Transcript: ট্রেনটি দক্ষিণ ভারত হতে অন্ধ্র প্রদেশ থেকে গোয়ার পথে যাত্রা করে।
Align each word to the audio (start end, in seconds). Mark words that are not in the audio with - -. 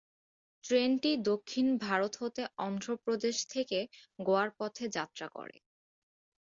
ট্রেনটি 0.63 1.11
দক্ষিণ 1.29 1.67
ভারত 1.85 2.13
হতে 2.21 2.41
অন্ধ্র 2.59 2.89
প্রদেশ 3.05 3.35
থেকে 3.49 3.79
গোয়ার 4.19 4.49
পথে 4.59 4.85
যাত্রা 4.97 5.27
করে। 5.35 5.57